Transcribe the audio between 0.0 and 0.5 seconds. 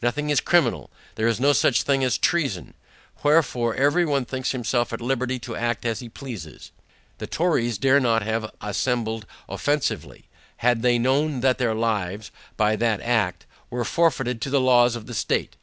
Nothing is